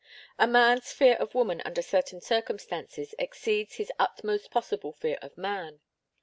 [0.39, 5.79] A man's fear of woman under certain circumstances exceeds his utmost possible fear of man.